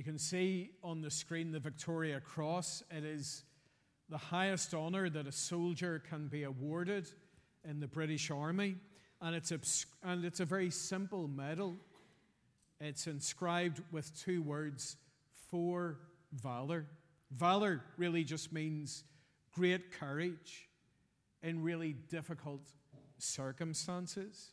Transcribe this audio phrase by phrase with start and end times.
[0.00, 2.82] You can see on the screen the Victoria Cross.
[2.90, 3.44] It is
[4.08, 7.06] the highest honour that a soldier can be awarded
[7.68, 8.76] in the British Army,
[9.20, 9.60] and it's a,
[10.02, 11.76] and it's a very simple medal.
[12.80, 14.96] It's inscribed with two words
[15.50, 15.98] for
[16.32, 16.86] valor.
[17.30, 19.04] Valor really just means
[19.52, 20.70] great courage
[21.42, 22.62] in really difficult
[23.18, 24.52] circumstances.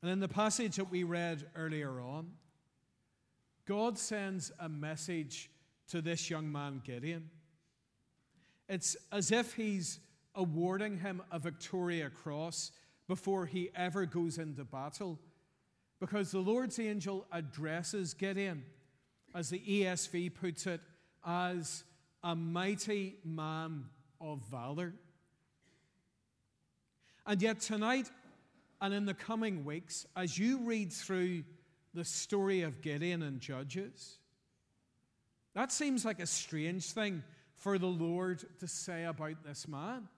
[0.00, 2.30] And in the passage that we read earlier on,
[3.70, 5.48] God sends a message
[5.90, 7.30] to this young man, Gideon.
[8.68, 10.00] It's as if he's
[10.34, 12.72] awarding him a Victoria Cross
[13.06, 15.20] before he ever goes into battle.
[16.00, 18.64] Because the Lord's angel addresses Gideon,
[19.36, 20.80] as the ESV puts it,
[21.24, 21.84] as
[22.24, 23.84] a mighty man
[24.20, 24.94] of valor.
[27.24, 28.10] And yet, tonight
[28.80, 31.44] and in the coming weeks, as you read through
[31.94, 34.18] the story of Gideon and Judges,
[35.54, 37.22] that seems like a strange thing
[37.54, 40.08] for the Lord to say about this man.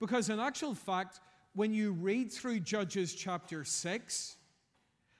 [0.00, 1.20] Because, in actual fact,
[1.54, 4.36] when you read through Judges chapter 6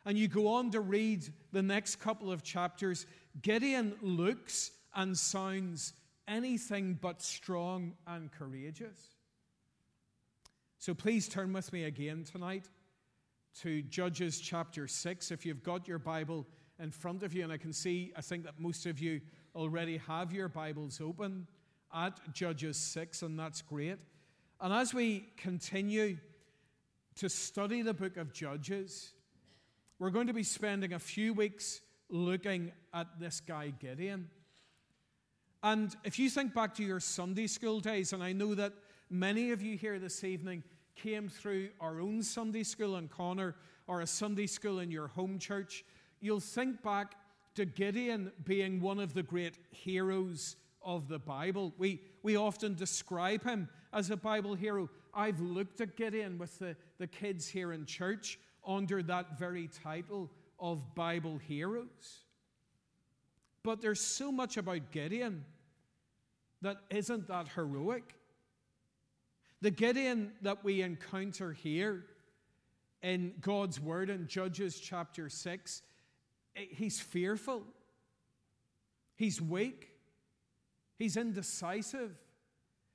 [0.04, 3.06] and you go on to read the next couple of chapters,
[3.40, 5.92] Gideon looks and sounds
[6.26, 8.98] anything but strong and courageous.
[10.78, 12.68] So please turn with me again tonight
[13.60, 15.30] to Judges chapter 6.
[15.30, 16.46] If you've got your Bible
[16.78, 19.20] in front of you, and I can see, I think that most of you
[19.54, 21.46] already have your Bibles open
[21.94, 23.98] at Judges 6, and that's great.
[24.60, 26.16] And as we continue
[27.16, 29.12] to study the book of Judges,
[29.98, 34.30] we're going to be spending a few weeks looking at this guy, Gideon.
[35.62, 38.72] And if you think back to your Sunday school days, and I know that
[39.10, 40.64] many of you here this evening
[40.96, 45.38] came through our own Sunday school in Connor or a Sunday school in your home
[45.38, 45.84] church,
[46.20, 47.14] you'll think back
[47.54, 51.72] to Gideon being one of the great heroes of the Bible.
[51.78, 54.88] We, we often describe him as a Bible hero.
[55.14, 60.30] I've looked at Gideon with the, the kids here in church under that very title
[60.58, 62.24] of Bible heroes.
[63.62, 65.44] But there's so much about Gideon
[66.62, 68.14] that isn't that heroic.
[69.62, 72.04] The Gideon that we encounter here
[73.00, 75.82] in God's Word in Judges chapter 6,
[76.56, 77.62] eh, he's fearful,
[79.14, 79.90] he's weak,
[80.98, 82.10] he's indecisive,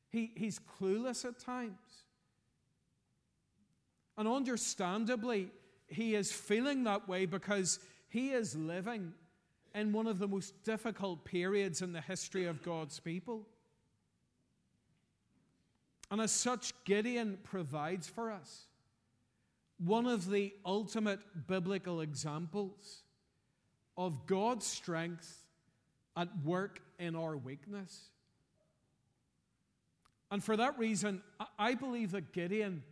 [0.10, 2.04] he, he's clueless at times.
[4.18, 5.52] And understandably,
[5.88, 7.80] he is feeling that way because
[8.10, 9.14] he is living
[9.74, 13.48] in one of the most difficult periods in the history of God's people.
[16.10, 18.68] And as such, Gideon provides for us
[19.78, 23.04] one of the ultimate biblical examples
[23.98, 25.46] of God's strength
[26.16, 28.10] at work in our weakness.
[30.32, 31.22] And for that reason,
[31.58, 32.84] I believe that Gideon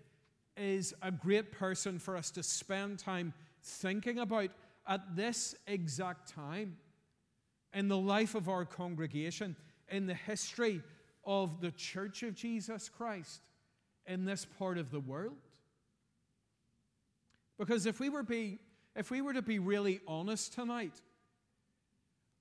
[0.55, 4.51] is a great person for us to spend time thinking about
[4.87, 6.77] at this exact time
[7.73, 9.55] in the life of our congregation,
[9.89, 10.81] in the history
[11.25, 13.41] of the church of Jesus Christ
[14.05, 15.37] in this part of the world.
[17.57, 18.59] Because if we were, be,
[18.95, 21.01] if we were to be really honest tonight,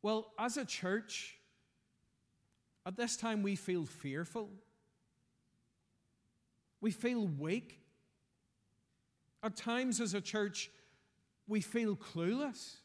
[0.03, 1.39] well, as a church,
[2.85, 4.51] at this time we feel fearful.
[6.81, 7.81] We feel weak.
[9.43, 10.71] At times, as a church,
[11.47, 12.77] we feel clueless.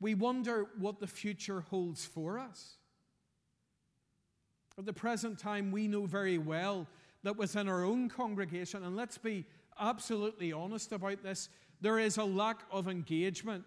[0.00, 2.77] We wonder what the future holds for us.
[4.78, 6.86] At the present time, we know very well
[7.24, 9.44] that within our own congregation, and let's be
[9.80, 11.48] absolutely honest about this,
[11.80, 13.64] there is a lack of engagement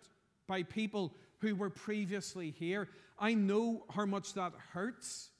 [0.47, 2.87] by people who were previously here.
[3.19, 5.31] I know how much that hurts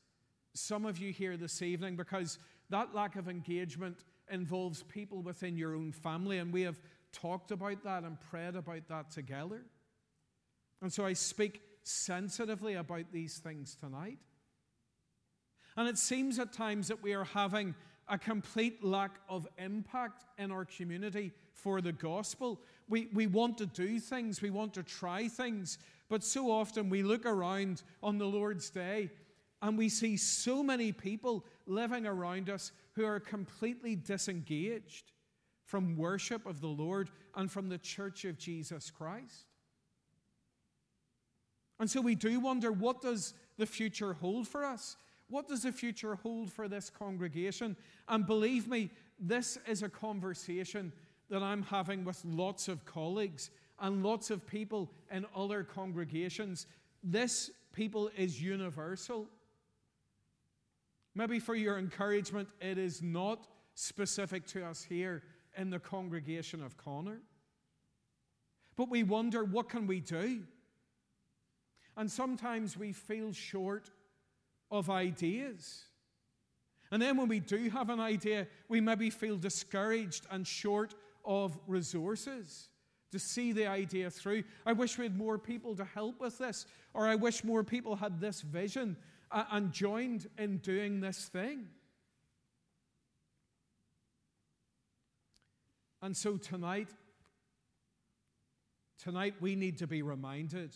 [0.54, 2.38] some of you here this evening because
[2.70, 6.82] that lack of engagement involves people within your own family, and we have
[7.14, 9.62] talked about that and prayed about that together.
[10.82, 14.18] And so I speak sensitively about these things tonight.
[15.78, 17.76] And it seems at times that we are having
[18.08, 22.60] a complete lack of impact in our community for the gospel.
[22.90, 25.78] We, we want to do things, we want to try things,
[26.10, 29.10] but so often we look around on the Lord's day
[29.62, 35.12] and we see so many people living around us who are completely disengaged
[35.66, 39.46] from worship of the Lord and from the church of Jesus Christ.
[41.80, 44.98] And so we do wonder what does the future hold for us?
[45.32, 47.78] What does the future hold for this congregation?
[48.10, 50.92] And believe me, this is a conversation
[51.30, 53.50] that I'm having with lots of colleagues
[53.80, 56.68] and lots of people in other congregations.
[57.02, 59.26] This people is universal.
[61.16, 65.24] Maybe for your encouragement, it is not specific to us here
[65.58, 67.22] in the congregation of Connor.
[68.76, 70.44] But we wonder, what can we do?
[71.96, 73.90] And sometimes we feel short
[74.72, 75.84] of ideas.
[76.92, 81.58] And then when we do have an idea, we maybe feel discouraged and short of
[81.68, 82.70] resources
[83.12, 84.44] to see the idea through.
[84.66, 87.96] I wish we had more people to help with this, or I wish more people
[87.96, 88.98] had this vision
[89.32, 91.68] uh, and joined in doing this thing.
[96.02, 96.90] And so tonight,
[98.98, 100.76] tonight we need to be reminded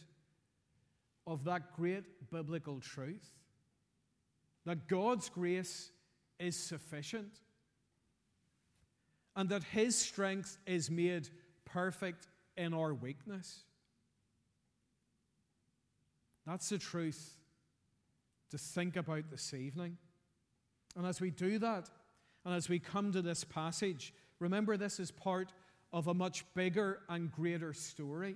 [1.26, 3.32] of that great biblical truth
[4.66, 5.92] that God's grace
[6.40, 7.40] is sufficient
[9.36, 11.30] and that His strength is made
[11.66, 12.28] perfect
[12.58, 13.64] in our weakness.
[16.46, 17.36] That's the truth
[18.52, 19.98] to think about this evening.
[20.96, 21.90] And as we do that,
[22.46, 25.52] and as we come to this passage, remember this is part
[25.92, 28.36] of a much bigger and greater story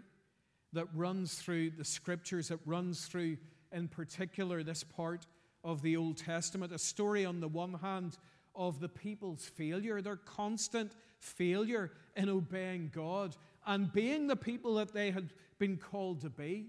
[0.73, 3.37] that runs through the scriptures, that runs through,
[3.71, 5.25] in particular, this part
[5.63, 6.71] of the Old Testament.
[6.71, 8.17] A story, on the one hand,
[8.55, 13.35] of the people's failure, their constant failure in obeying God
[13.65, 16.67] and being the people that they had been called to be.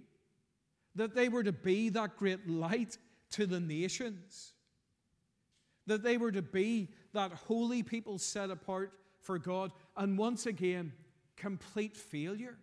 [0.97, 2.99] That they were to be that great light
[3.33, 4.53] to the nations.
[5.87, 9.73] That they were to be that holy people set apart for God.
[9.97, 10.93] And once again,
[11.37, 12.59] complete failure.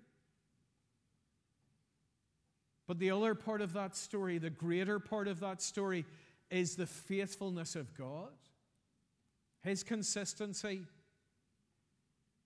[2.88, 6.06] But the other part of that story, the greater part of that story,
[6.50, 8.31] is the faithfulness of God,
[9.62, 10.84] His consistency,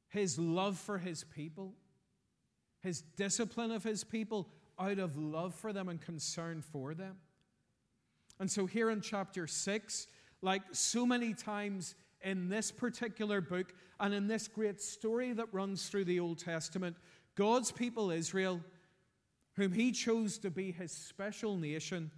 [0.10, 1.74] His love for His people,
[2.82, 4.50] His discipline of His people
[4.80, 7.18] out of love for them and concern for them.
[8.40, 10.08] And so, here in chapter 6,
[10.42, 11.94] like so many times
[12.24, 16.98] in this particular book and in this great story that runs through the Old Testament,
[17.36, 18.60] God's people, Israel,
[19.62, 22.12] whom he chose to be his special nation,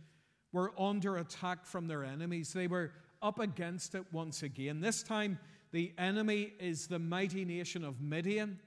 [0.52, 2.54] were under attack from their enemies.
[2.54, 2.92] They were
[3.22, 4.80] up against it once again.
[4.80, 5.40] This time,
[5.72, 8.60] the enemy is the mighty nation of Midian.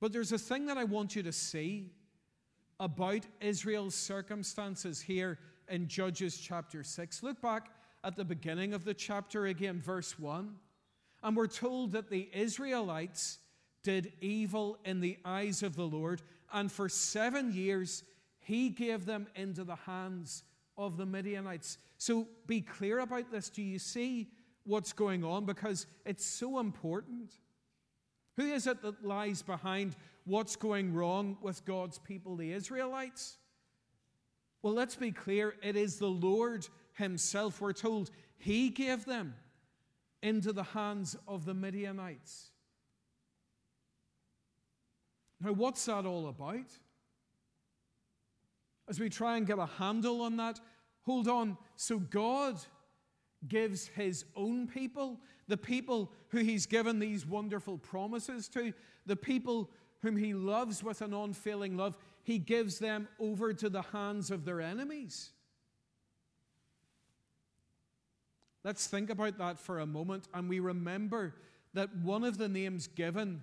[0.00, 1.90] But there's a thing that I want you to see
[2.80, 5.38] about Israel's circumstances here
[5.68, 7.22] in Judges chapter 6.
[7.22, 7.70] Look back
[8.04, 10.54] at the beginning of the chapter again, verse 1.
[11.22, 13.38] And we're told that the Israelites
[13.82, 16.22] did evil in the eyes of the Lord
[16.52, 18.04] and for seven years,
[18.40, 20.44] he gave them into the hands
[20.76, 21.78] of the Midianites.
[21.98, 23.48] So be clear about this.
[23.50, 24.28] Do you see
[24.64, 25.44] what's going on?
[25.44, 27.32] Because it's so important.
[28.36, 33.36] Who is it that lies behind what's going wrong with God's people, the Israelites?
[34.62, 35.54] Well, let's be clear.
[35.62, 37.60] It is the Lord Himself.
[37.60, 39.34] We're told He gave them
[40.22, 42.51] into the hands of the Midianites.
[45.42, 46.70] Now, what's that all about?
[48.88, 50.60] As we try and get a handle on that,
[51.02, 51.56] hold on.
[51.76, 52.60] So, God
[53.48, 58.72] gives His own people, the people who He's given these wonderful promises to,
[59.06, 59.70] the people
[60.02, 64.44] whom He loves with an unfailing love, He gives them over to the hands of
[64.44, 65.30] their enemies.
[68.64, 71.34] Let's think about that for a moment and we remember
[71.74, 73.42] that one of the names given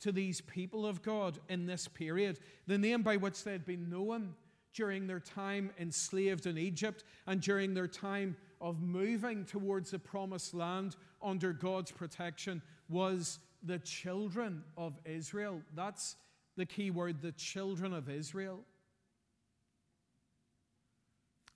[0.00, 3.90] to these people of God in this period, the name by which they had been
[3.90, 4.34] known
[4.74, 10.54] during their time enslaved in Egypt and during their time of moving towards the promised
[10.54, 15.60] land under God's protection was the children of Israel.
[15.74, 16.16] That's
[16.56, 18.60] the key word, the children of Israel.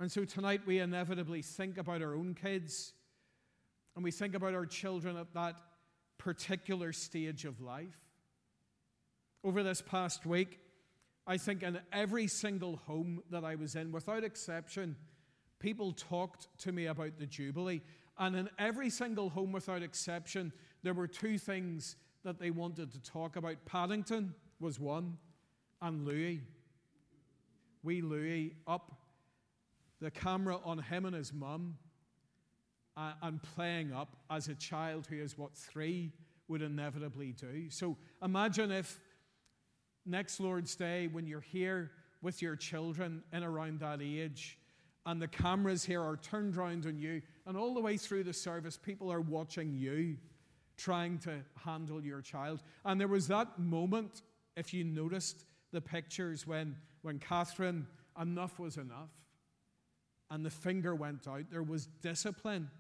[0.00, 2.92] And so tonight we inevitably think about our own kids
[3.94, 5.54] and we think about our children at that
[6.18, 8.03] particular stage of life
[9.44, 10.58] over this past week,
[11.26, 14.96] I think in every single home that I was in, without exception,
[15.58, 17.82] people talked to me about the Jubilee.
[18.18, 23.02] And in every single home, without exception, there were two things that they wanted to
[23.02, 23.64] talk about.
[23.66, 25.18] Paddington was one,
[25.82, 26.40] and Louis.
[27.82, 28.92] We Louis up
[30.00, 31.76] the camera on him and his mum
[32.96, 36.12] uh, and playing up as a child who is what three
[36.48, 37.68] would inevitably do.
[37.70, 39.00] So imagine if
[40.06, 41.90] next Lord's Day, when you're here
[42.23, 44.58] with your children and around that age,
[45.06, 48.32] and the cameras here are turned around on you, and all the way through the
[48.32, 50.16] service, people are watching you
[50.76, 52.62] trying to handle your child.
[52.84, 54.23] And there was that moment
[54.56, 57.87] if you noticed the pictures when, when Catherine,
[58.20, 59.11] enough was enough,
[60.30, 62.70] and the finger went out, there was discipline.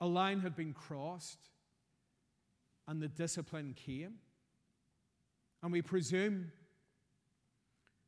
[0.00, 1.38] A line had been crossed,
[2.86, 4.14] and the discipline came.
[5.62, 6.50] And we presume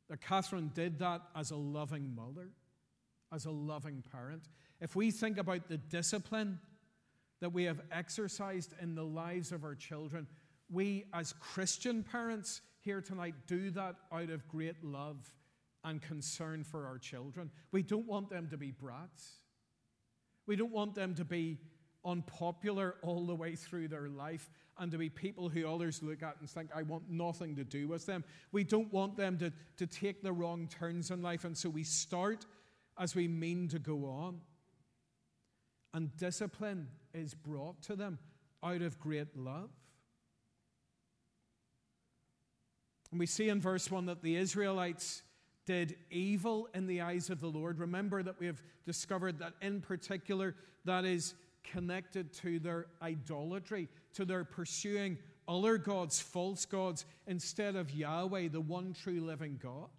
[0.09, 2.49] that Catherine did that as a loving mother,
[3.33, 4.43] as a loving parent.
[4.81, 6.59] If we think about the discipline
[7.39, 10.27] that we have exercised in the lives of our children,
[10.69, 15.33] we as Christian parents here tonight do that out of great love
[15.83, 17.51] and concern for our children.
[17.71, 19.41] We don't want them to be brats.
[20.47, 21.57] We don't want them to be
[22.05, 26.35] unpopular all the way through their life and to be people who others look at
[26.39, 28.23] and think, I want nothing to do with them.
[28.51, 31.45] We don't want them to, to take the wrong turns in life.
[31.45, 32.45] And so we start
[32.99, 34.41] as we mean to go on.
[35.93, 38.19] And discipline is brought to them
[38.63, 39.69] out of great love.
[43.11, 45.23] And we see in verse 1 that the Israelites
[45.65, 47.79] did evil in the eyes of the Lord.
[47.79, 51.33] Remember that we have discovered that in particular that is
[51.71, 55.17] connected to their idolatry, to their pursuing
[55.47, 59.89] other gods, false gods, instead of Yahweh, the one true living God.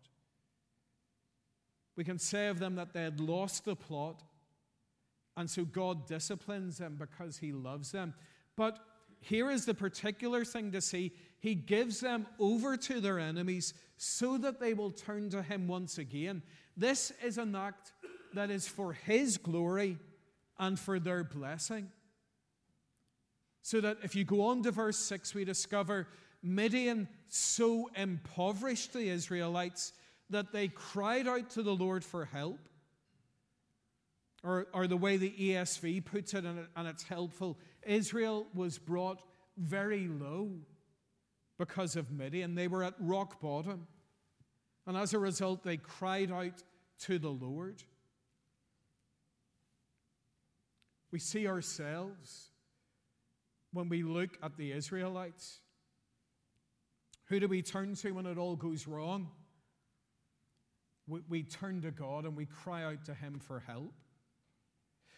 [1.97, 4.23] We can say of them that they had lost the plot,
[5.37, 8.15] and so God disciplines them because He loves them.
[8.57, 8.79] But
[9.21, 14.37] here is the particular thing to see He gives them over to their enemies so
[14.39, 16.43] that they will turn to Him once again.
[16.77, 17.93] This is an act
[18.35, 19.99] that is for His glory
[20.59, 21.89] and for their blessing.
[23.63, 26.09] So that if you go on to verse 6, we discover
[26.43, 29.93] Midian so impoverished the Israelites
[30.31, 32.61] that they cried out to the Lord for help.
[34.45, 38.79] Or, or the way the ESV puts it, and, it, and it's helpful Israel was
[38.79, 39.21] brought
[39.57, 40.51] very low
[41.59, 42.55] because of Midian.
[42.55, 43.87] They were at rock bottom.
[44.87, 46.63] And as a result, they cried out
[47.01, 47.83] to the Lord.
[51.11, 52.51] We see ourselves
[53.73, 55.61] when we look at the Israelites.
[57.27, 59.29] Who do we turn to when it all goes wrong?
[61.09, 63.93] We, we turn to God and we cry out to Him for help.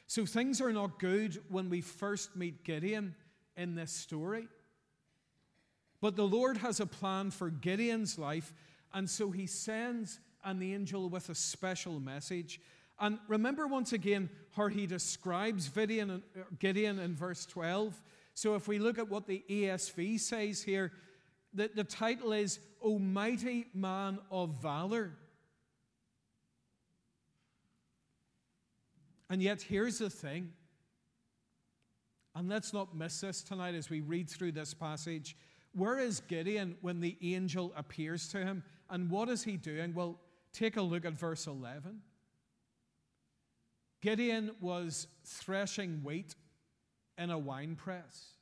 [0.06, 3.14] So things are not good when we first meet Gideon
[3.56, 4.48] in this story.
[6.00, 8.54] But the Lord has a plan for Gideon's life,
[8.94, 12.60] and so he sends an angel with a special message.
[13.00, 18.00] And remember once again how he describes Gideon, uh, Gideon in verse 12.
[18.34, 20.92] So if we look at what the ESV says here,
[21.54, 25.12] the, the title is O Mighty Man of Valor.
[29.30, 30.52] And yet, here's the thing,
[32.34, 35.36] and let's not miss this tonight as we read through this passage.
[35.72, 38.62] Where is Gideon when the angel appears to him?
[38.88, 39.92] And what is he doing?
[39.92, 40.18] Well,
[40.52, 42.00] take a look at verse 11.
[44.00, 46.34] Gideon was threshing wheat
[47.16, 48.34] in a wine press.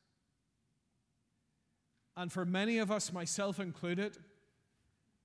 [2.16, 4.16] And for many of us, myself included,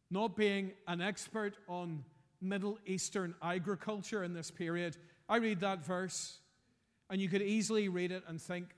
[0.09, 2.03] not being an expert on
[2.41, 4.97] Middle Eastern agriculture in this period,
[5.29, 6.39] I read that verse
[7.11, 8.73] and you could easily read it and think,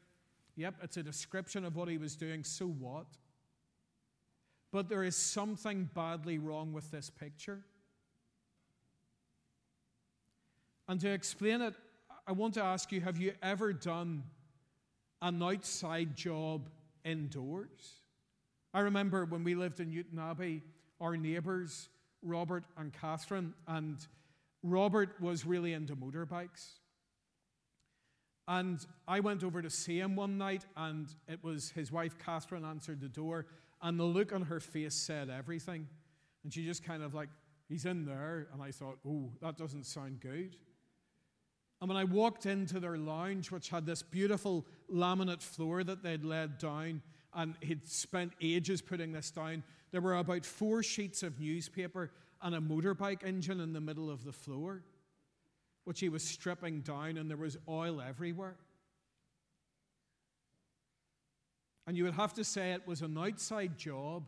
[0.56, 3.06] yep, it's a description of what he was doing, so what?
[4.72, 7.64] But there is something badly wrong with this picture.
[10.88, 11.74] And to explain it,
[12.28, 14.24] I want to ask you have you ever done
[15.22, 16.70] an outside job
[17.04, 18.02] indoors?
[18.74, 20.62] I remember when we lived in Newtownabbey,
[21.00, 21.90] our neighbours,
[22.22, 23.98] Robert and Catherine, and
[24.64, 26.80] Robert was really into motorbikes.
[28.48, 32.66] And I went over to see him one night, and it was his wife Catherine
[32.66, 33.46] answered the door,
[33.82, 35.88] and the look on her face said everything.
[36.44, 37.30] And she just kind of like,
[37.70, 38.48] he's in there.
[38.54, 40.58] And I thought, oh, that doesn't sound good.
[41.84, 46.24] And when I walked into their lounge, which had this beautiful laminate floor that they'd
[46.24, 47.02] laid down,
[47.34, 52.10] and he'd spent ages putting this down, there were about four sheets of newspaper
[52.42, 54.82] and a motorbike engine in the middle of the floor,
[55.84, 58.56] which he was stripping down, and there was oil everywhere.
[61.86, 64.24] And you would have to say it was an outside job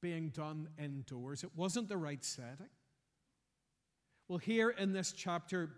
[0.00, 1.44] being done indoors.
[1.44, 2.70] It wasn't the right setting.
[4.28, 5.72] Well, here in this chapter,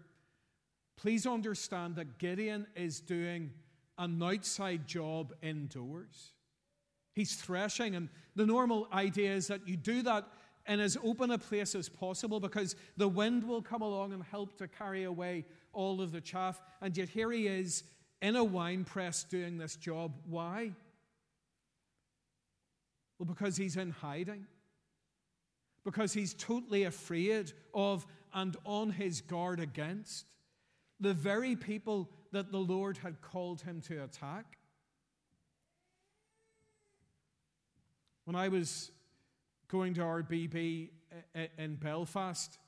[0.97, 3.51] Please understand that Gideon is doing
[3.99, 6.33] an outside job indoors.
[7.15, 10.27] He's threshing, and the normal idea is that you do that
[10.67, 14.57] in as open a place as possible because the wind will come along and help
[14.59, 16.61] to carry away all of the chaff.
[16.81, 17.85] And yet here he is
[18.23, 20.15] in a wine press doing this job.
[20.27, 20.73] Why?
[23.19, 24.47] Well, because he's in hiding.
[25.85, 30.25] Because he's totally afraid of and on his guard against
[31.01, 34.59] the very people that the Lord had called him to attack.
[38.25, 38.91] When I was
[39.69, 42.59] going to RBB eh, eh, in Belfast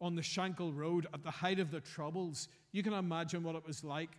[0.00, 3.66] on the Shankill Road at the height of the Troubles, you can imagine what it
[3.66, 4.10] was like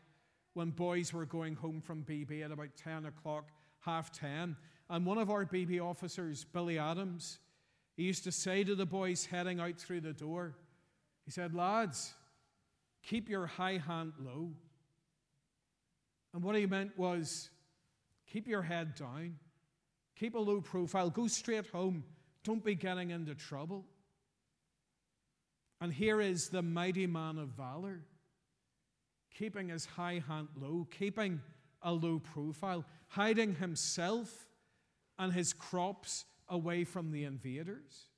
[0.54, 4.56] when boys were going home from BB at about 10 o'clock, half 10.
[4.90, 7.40] And one of our BB officers, Billy Adams,
[7.96, 10.56] he used to say to the boys heading out through the door,
[11.26, 12.14] he said, Lads,
[13.10, 14.52] keep your high hand low.
[16.34, 17.50] And what he meant was,
[18.28, 19.38] keep your head down,
[20.16, 22.04] keep a low profile, go straight home,
[22.44, 23.86] don't be getting into trouble.
[25.82, 28.02] And here is the mighty man of valor,
[29.34, 31.42] keeping his high hand low, keeping
[31.82, 34.48] a low profile, hiding himself
[35.18, 38.09] and his crops away from the invaders.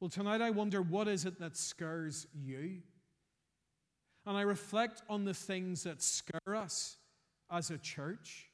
[0.00, 2.82] Well, tonight I wonder what is it that scares you?
[4.24, 6.96] And I reflect on the things that scare us
[7.50, 8.50] as a church.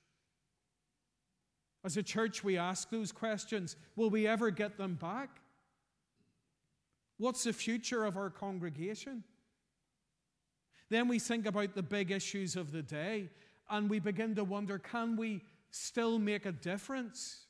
[1.85, 5.41] As a church, we ask those questions Will we ever get them back?
[7.19, 9.25] What's the future of our congregation?
[10.91, 13.31] Then we think about the big issues of the day
[13.71, 17.44] and we begin to wonder can we still make a difference?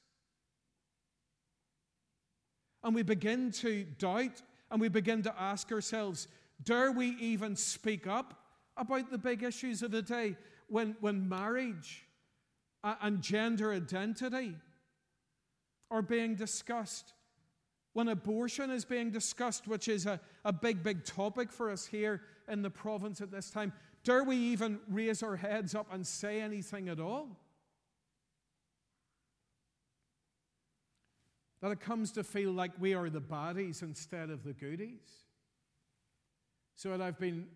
[2.84, 6.28] And we begin to doubt and we begin to ask ourselves
[6.62, 8.44] dare we even speak up
[8.76, 10.36] about the big issues of the day
[10.68, 12.06] when, when marriage
[12.82, 14.54] and gender identity
[15.90, 17.12] are being discussed?
[17.92, 22.22] When abortion is being discussed, which is a, a big, big topic for us here
[22.48, 26.40] in the province at this time, dare we even raise our heads up and say
[26.40, 27.28] anything at all?
[31.64, 35.24] That it comes to feel like we are the baddies instead of the goodies.
[36.76, 37.46] So, I've been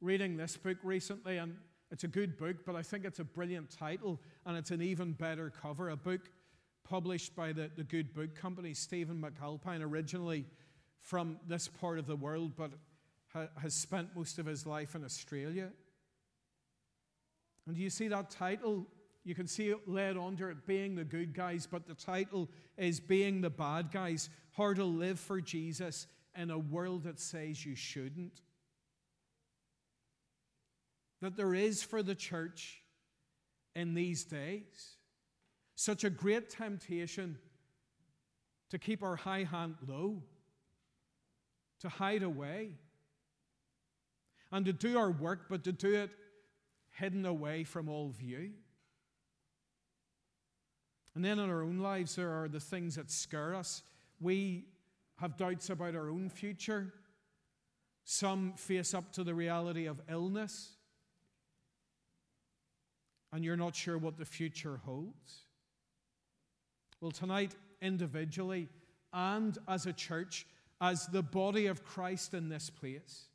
[0.00, 1.54] reading this book recently, and
[1.92, 5.12] it's a good book, but I think it's a brilliant title, and it's an even
[5.12, 5.90] better cover.
[5.90, 6.22] A book
[6.82, 10.46] published by the, the Good Book Company, Stephen McAlpine, originally
[10.98, 12.72] from this part of the world, but
[13.32, 15.70] ha, has spent most of his life in Australia.
[17.68, 18.88] And do you see that title?
[19.24, 23.00] You can see it led under it being the good guys, but the title is
[23.00, 26.06] Being the Bad Guys How to Live for Jesus
[26.36, 28.42] in a World That Says You Shouldn't.
[31.22, 32.82] That there is for the church
[33.74, 34.96] in these days
[35.74, 37.38] such a great temptation
[38.70, 40.22] to keep our high hand low,
[41.80, 42.72] to hide away,
[44.52, 46.10] and to do our work, but to do it
[46.92, 48.50] hidden away from all view.
[51.14, 53.82] And then in our own lives, there are the things that scare us.
[54.20, 54.64] We
[55.16, 56.92] have doubts about our own future.
[58.04, 60.72] Some face up to the reality of illness,
[63.32, 65.46] and you're not sure what the future holds.
[67.00, 68.68] Well, tonight, individually
[69.12, 70.46] and as a church,
[70.80, 73.28] as the body of Christ in this place,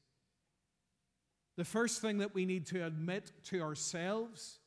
[1.57, 4.59] the first thing that we need to admit to ourselves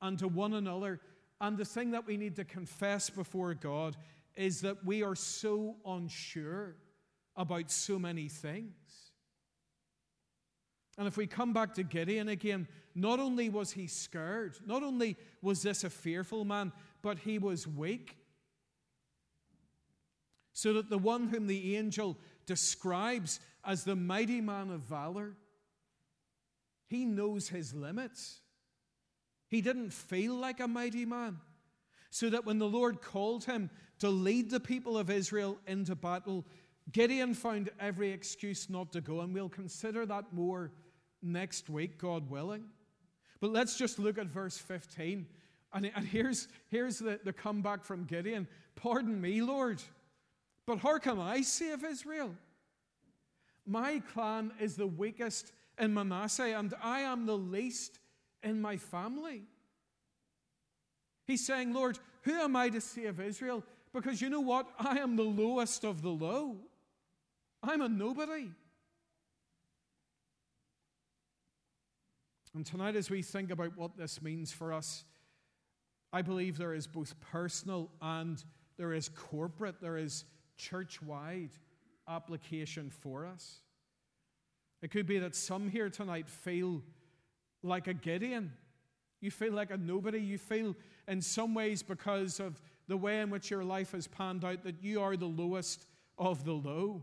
[0.00, 1.00] and to one another,
[1.40, 3.96] and the thing that we need to confess before God,
[4.36, 6.76] is that we are so unsure
[7.36, 8.74] about so many things.
[10.98, 15.16] And if we come back to Gideon again, not only was he scared, not only
[15.42, 16.72] was this a fearful man,
[17.02, 18.16] but he was weak.
[20.52, 25.34] So that the one whom the angel describes as the mighty man of valor,
[26.86, 28.40] he knows his limits.
[29.48, 31.38] He didn't feel like a mighty man.
[32.10, 36.46] So that when the Lord called him to lead the people of Israel into battle,
[36.92, 39.20] Gideon found every excuse not to go.
[39.20, 40.72] And we'll consider that more
[41.22, 42.64] next week, God willing.
[43.40, 45.26] But let's just look at verse 15.
[45.72, 49.82] And, and here's, here's the, the comeback from Gideon Pardon me, Lord,
[50.66, 52.34] but how can I save Israel?
[53.66, 57.98] My clan is the weakest in Manasseh, and I am the least
[58.46, 59.42] in my family.
[61.26, 63.64] He's saying, Lord, who am I to save Israel?
[63.92, 64.68] Because you know what?
[64.78, 66.56] I am the lowest of the low.
[67.62, 68.48] I'm a nobody.
[72.54, 75.04] And tonight, as we think about what this means for us,
[76.12, 78.42] I believe there is both personal and
[78.78, 80.24] there is corporate, there is
[80.56, 81.50] church wide
[82.08, 83.60] application for us.
[84.80, 86.82] It could be that some here tonight feel
[87.62, 88.52] like a Gideon.
[89.20, 90.20] You feel like a nobody.
[90.20, 90.76] You feel
[91.08, 94.82] in some ways, because of the way in which your life has panned out, that
[94.82, 95.86] you are the lowest
[96.18, 97.02] of the low.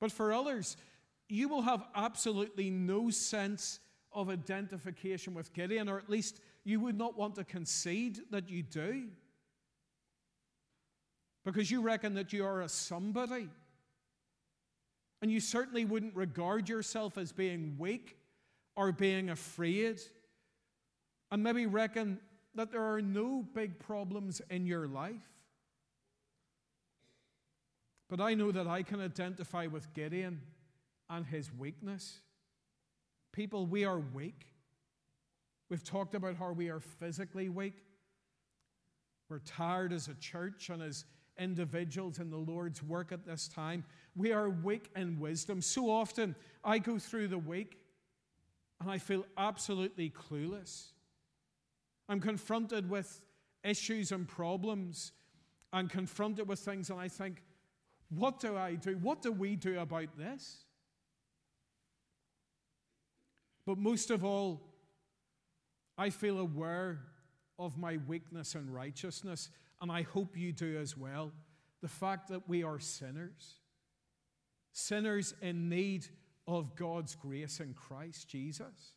[0.00, 0.76] But for others,
[1.28, 3.80] you will have absolutely no sense
[4.12, 8.62] of identification with Gideon, or at least you would not want to concede that you
[8.62, 9.08] do.
[11.44, 13.48] Because you reckon that you are a somebody.
[15.22, 18.17] And you certainly wouldn't regard yourself as being weak
[18.78, 20.00] or being afraid.
[21.32, 22.20] And maybe reckon
[22.54, 25.28] that there are no big problems in your life.
[28.08, 30.40] But I know that I can identify with Gideon
[31.10, 32.20] and his weakness.
[33.32, 34.46] People, we are weak.
[35.68, 37.82] We've talked about how we are physically weak.
[39.28, 41.04] We're tired as a church and as
[41.36, 43.84] individuals in the Lord's work at this time.
[44.14, 45.60] We are weak in wisdom.
[45.62, 47.78] So often I go through the week
[48.80, 50.92] and I feel absolutely clueless.
[52.08, 53.20] I'm confronted with
[53.64, 55.12] issues and problems
[55.72, 57.42] and confronted with things, and I think,
[58.08, 58.96] what do I do?
[58.96, 60.64] What do we do about this?
[63.66, 64.62] But most of all,
[65.98, 67.00] I feel aware
[67.58, 69.50] of my weakness and righteousness,
[69.82, 71.32] and I hope you do as well.
[71.82, 73.56] The fact that we are sinners,
[74.72, 76.06] sinners in need
[76.48, 78.94] of God's grace in Christ Jesus.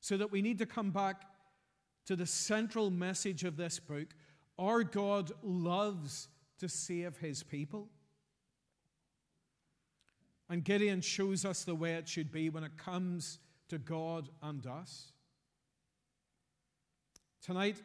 [0.00, 1.22] So that we need to come back
[2.06, 4.08] to the central message of this book.
[4.58, 7.88] Our God loves to save his people.
[10.50, 13.38] And Gideon shows us the way it should be when it comes
[13.70, 15.10] to God and us.
[17.40, 17.76] Tonight,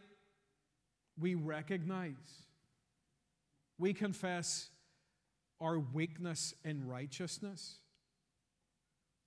[1.17, 2.13] we recognize,
[3.77, 4.69] we confess
[5.61, 7.77] our weakness in righteousness.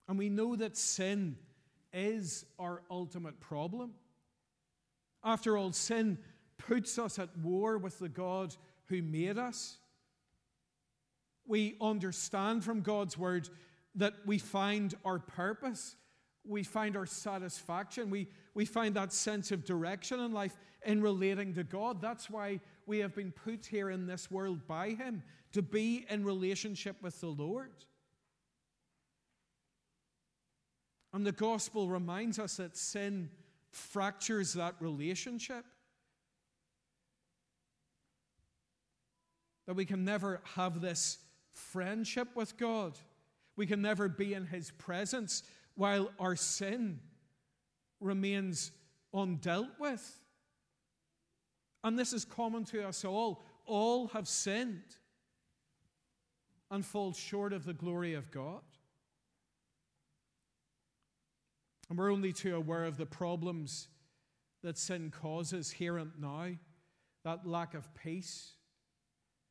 [0.09, 1.37] And we know that sin
[1.93, 3.93] is our ultimate problem.
[5.25, 6.19] After all, sin
[6.59, 9.79] puts us at war with the God who made us
[11.47, 13.49] we understand from God's word
[13.97, 15.97] that we find our purpose,
[16.47, 21.55] we find our satisfaction, we, we find that sense of direction in life in relating
[21.55, 22.01] to God.
[22.01, 26.25] That's why we have been put here in this world by Him, to be in
[26.25, 27.85] relationship with the Lord.
[31.13, 33.31] And the gospel reminds us that sin
[33.71, 35.65] fractures that relationship.
[39.67, 41.19] That we can never have this
[41.53, 42.99] friendship with God.
[43.57, 45.43] We can never be in His presence
[45.75, 47.01] while our sin
[48.01, 48.73] remains
[49.15, 50.19] undealt with.
[51.85, 53.45] And this is common to us all.
[53.67, 54.97] All have sinned
[56.71, 58.63] and fall short of the glory of God.
[61.93, 63.89] And we're only too aware of the problems
[64.63, 66.47] that sin causes here and now
[67.23, 68.53] that lack of peace,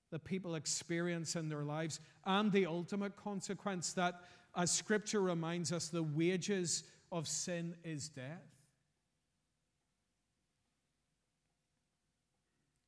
[0.10, 4.22] that people experience in their lives, and the ultimate consequence that,
[4.56, 8.50] as Scripture reminds us, the wages of sin is death.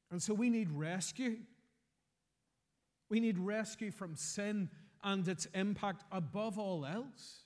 [0.09, 1.37] And so we need rescue.
[3.07, 4.71] We need rescue from sin
[5.03, 7.42] and its impact above all else.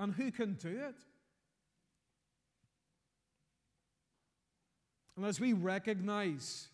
[0.00, 0.94] And who can do it?
[5.16, 6.68] And as we recognize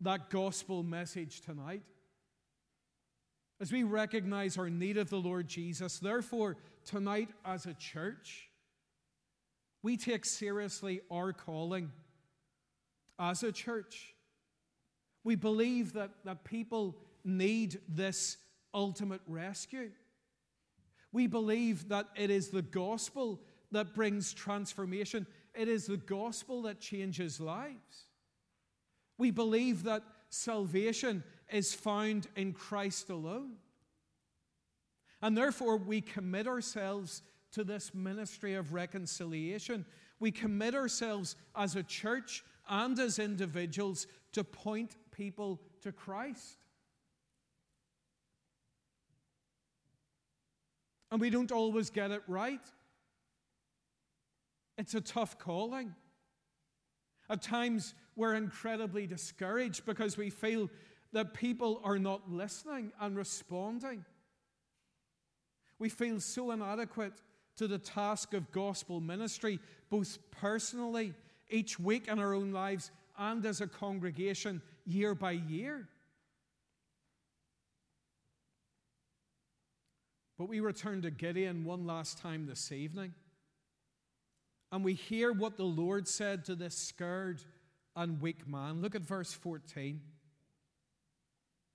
[0.00, 1.82] that gospel message tonight.
[3.60, 8.50] As we recognize our need of the Lord Jesus, therefore, tonight as a church,
[9.82, 11.90] we take seriously our calling
[13.18, 14.14] as a church.
[15.24, 18.36] We believe that, that people need this
[18.74, 19.90] ultimate rescue.
[21.16, 23.40] We believe that it is the gospel
[23.72, 28.10] that brings transformation, it is the gospel that changes lives.
[29.16, 33.52] We believe that salvation is found in Christ alone.
[35.22, 39.86] And therefore, we commit ourselves to this ministry of reconciliation.
[40.20, 46.58] We commit ourselves as a church and as individuals to point people to Christ.
[51.16, 52.60] And we don't always get it right.
[54.76, 55.94] It's a tough calling.
[57.30, 60.68] At times, we're incredibly discouraged because we feel
[61.14, 64.04] that people are not listening and responding.
[65.78, 67.14] We feel so inadequate
[67.56, 71.14] to the task of gospel ministry, both personally,
[71.48, 75.88] each week in our own lives, and as a congregation, year by year.
[80.38, 83.14] But we return to Gideon one last time this evening.
[84.72, 87.40] and we hear what the Lord said to this scared
[87.94, 88.82] and weak man.
[88.82, 90.00] Look at verse 14.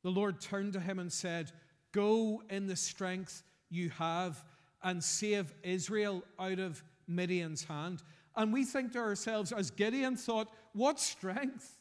[0.04, 1.52] The Lord turned to him and said,
[1.94, 4.44] Go in the strength you have
[4.84, 8.04] and save Israel out of Midian's hand.
[8.36, 11.78] And we think to ourselves, as Gideon thought, what strength?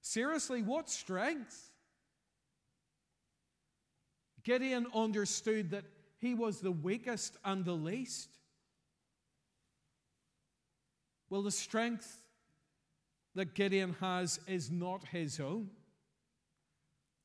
[0.00, 1.70] Seriously, what strength?
[4.42, 5.84] Gideon understood that
[6.20, 8.28] he was the weakest and the least.
[11.30, 12.20] Well, the strength
[13.34, 15.70] that Gideon has is not his own.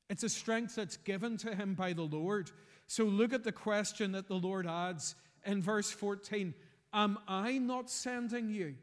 [0.08, 2.50] It's a strength that's given to him by the Lord.
[2.86, 6.54] So look at the question that the Lord adds in verse 14
[6.92, 8.76] Am I not sending you?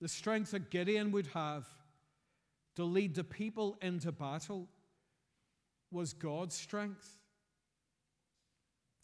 [0.00, 1.66] The strength that Gideon would have
[2.76, 4.68] to lead the people into battle
[5.90, 7.16] was God's strength.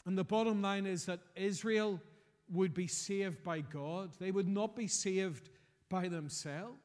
[0.05, 1.99] And the bottom line is that Israel
[2.49, 5.49] would be saved by God, they would not be saved
[5.89, 6.77] by themselves.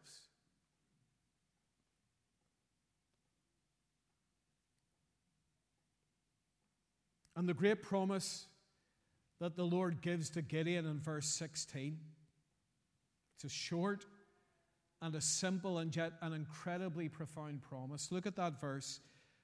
[7.37, 8.47] And the great promise
[9.41, 11.99] that the Lord gives to Gideon in verse 16
[13.43, 14.07] it's a short
[15.01, 18.13] and a simple and yet an incredibly profound promise.
[18.13, 19.01] Look at that verse.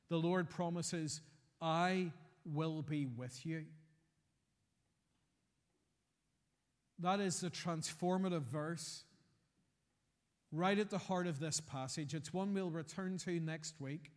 [0.09, 1.21] The Lord promises,
[1.61, 2.13] I
[2.45, 3.65] will be with you.
[7.01, 9.05] That is the transformative verse
[10.51, 12.15] right at the heart of this passage.
[12.15, 14.13] It's one we'll return to next week.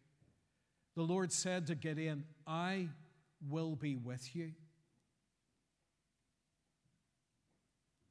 [0.95, 2.88] The Lord said to Gideon, I
[3.49, 4.51] will be with you.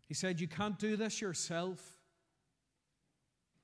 [0.07, 1.99] He said, You can't do this yourself.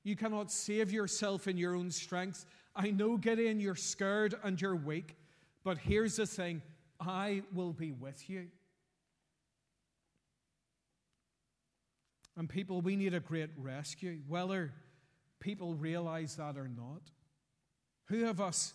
[0.04, 2.46] You cannot save yourself in your own strength.
[2.76, 5.16] I know, Gideon, you're scared and you're weak,
[5.64, 6.60] but here's the thing
[7.00, 8.48] I will be with you.
[12.36, 14.74] And people, we need a great rescue, whether
[15.40, 17.00] people realize that or not.
[18.08, 18.74] Who of us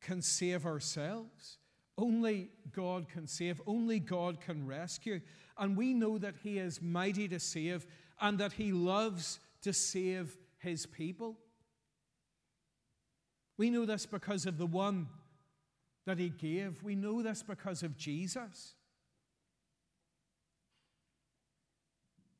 [0.00, 1.58] can save ourselves?
[1.98, 5.20] Only God can save, only God can rescue.
[5.58, 7.86] And we know that He is mighty to save
[8.20, 11.38] and that He loves to save His people.
[13.56, 15.08] We know this because of the one
[16.04, 18.74] that He gave, we know this because of Jesus.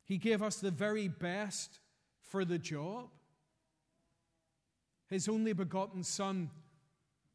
[0.05, 1.79] He gave us the very best
[2.21, 3.09] for the job.
[5.09, 6.49] His only begotten Son,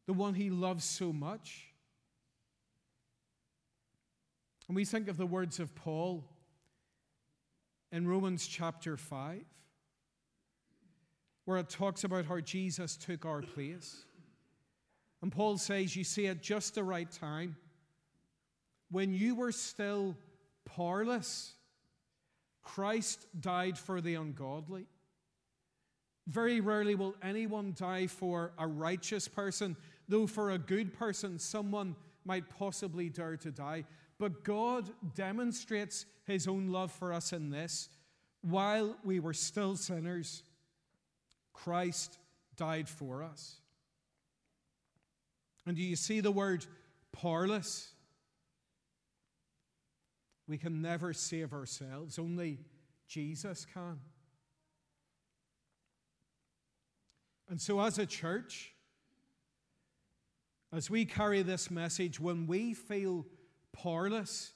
[0.07, 1.73] the one He loves so much.
[4.67, 6.23] And we think of the words of Paul
[7.91, 9.43] in Romans chapter 5,
[11.45, 14.05] where it talks about how Jesus took our place.
[15.21, 17.55] And Paul says, You see, at just the right time,
[18.91, 20.15] when you were still
[20.65, 21.53] powerless,
[22.61, 24.85] Christ died for the ungodly.
[26.27, 29.75] Very rarely will anyone die for a righteous person,
[30.07, 33.83] though for a good person, someone might possibly dare to die.
[34.19, 37.89] But God demonstrates his own love for us in this.
[38.41, 40.43] While we were still sinners,
[41.53, 42.17] Christ
[42.55, 43.57] died for us.
[45.65, 46.65] And do you see the word
[47.11, 47.89] powerless?
[50.47, 52.59] We can never save ourselves, only
[53.07, 53.99] Jesus can.
[57.49, 58.73] And so, as a church,
[60.73, 63.25] as we carry this message, when we feel
[63.73, 64.53] powerless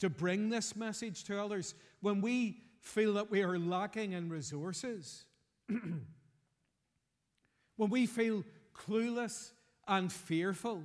[0.00, 5.24] to bring this message to others, when we feel that we are lacking in resources,
[7.80, 9.52] when we feel clueless
[9.88, 10.82] and fearful,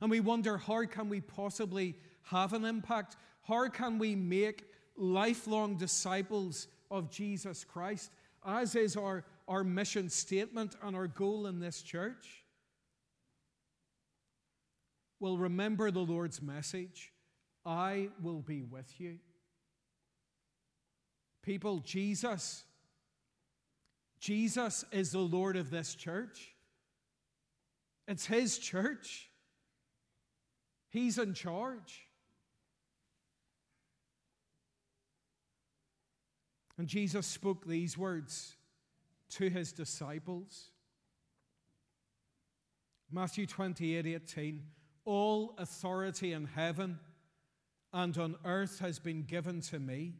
[0.00, 3.16] and we wonder how can we possibly have an impact?
[3.42, 4.62] How can we make
[4.96, 8.12] lifelong disciples of Jesus Christ,
[8.46, 12.44] as is our, our mission statement and our goal in this church?
[15.18, 17.12] Well, remember the Lord's message
[17.66, 19.18] I will be with you.
[21.42, 22.62] People, Jesus,
[24.24, 26.54] Jesus is the Lord of this church.
[28.08, 29.28] It's His church.
[30.88, 32.08] He's in charge.
[36.78, 38.56] And Jesus spoke these words
[39.32, 40.70] to his disciples.
[43.12, 44.62] Matthew 28 18.
[45.04, 46.98] All authority in heaven
[47.92, 50.14] and on earth has been given to me.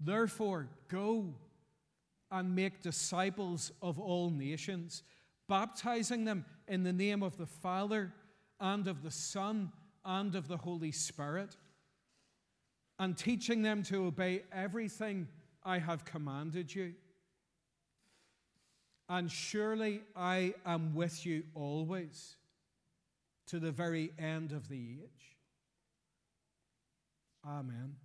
[0.00, 1.36] Therefore, go
[2.32, 5.02] and make disciples of all nations,
[5.48, 8.12] baptizing them in the name of the Father
[8.58, 9.70] and of the Son
[10.04, 11.56] and of the Holy Spirit,
[12.98, 15.28] and teaching them to obey everything
[15.62, 16.94] I have commanded you.
[19.08, 22.36] And surely I am with you always
[23.48, 25.36] to the very end of the age.
[27.46, 27.96] Amen.